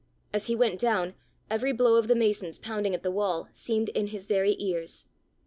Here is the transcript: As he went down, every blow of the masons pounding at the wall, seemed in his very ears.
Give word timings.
As 0.33 0.47
he 0.47 0.55
went 0.55 0.79
down, 0.79 1.13
every 1.47 1.71
blow 1.71 1.95
of 1.97 2.07
the 2.07 2.15
masons 2.15 2.57
pounding 2.57 2.95
at 2.95 3.03
the 3.03 3.11
wall, 3.11 3.49
seemed 3.53 3.89
in 3.89 4.07
his 4.07 4.25
very 4.25 4.55
ears. 4.57 5.05